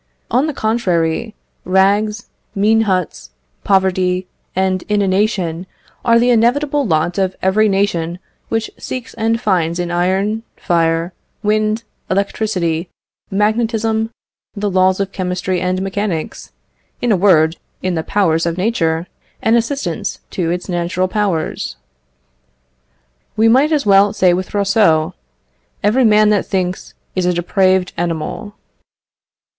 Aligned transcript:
On 0.31 0.47
the 0.47 0.53
contrary, 0.55 1.35
rags, 1.63 2.25
mean 2.55 2.81
huts, 2.89 3.29
poverty, 3.63 4.25
and 4.55 4.81
inanition, 4.89 5.67
are 6.03 6.17
the 6.17 6.31
inevitable 6.31 6.87
lot 6.87 7.19
of 7.19 7.35
every 7.43 7.69
nation 7.69 8.17
which 8.49 8.71
seeks 8.79 9.13
and 9.13 9.39
finds 9.39 9.77
in 9.77 9.91
iron, 9.91 10.41
fire, 10.57 11.13
wind, 11.43 11.83
electricity, 12.09 12.89
magnetism, 13.29 14.09
the 14.55 14.71
laws 14.71 14.99
of 14.99 15.11
chemistry 15.11 15.61
and 15.61 15.83
mechanics, 15.83 16.51
in 16.99 17.11
a 17.11 17.15
word, 17.15 17.57
in 17.83 17.93
the 17.93 18.01
powers 18.01 18.47
of 18.47 18.57
nature, 18.57 19.05
an 19.43 19.53
assistance 19.53 20.19
to 20.31 20.49
its 20.49 20.67
natural 20.67 21.07
powers. 21.07 21.75
We 23.37 23.47
might 23.47 23.71
as 23.71 23.85
well 23.85 24.13
say 24.13 24.33
with 24.33 24.55
Rousseau 24.55 25.13
"Every 25.83 26.05
man 26.05 26.29
that 26.29 26.47
thinks 26.47 26.95
is 27.15 27.27
a 27.27 27.33
depraved 27.33 27.93
animal." 27.97 28.55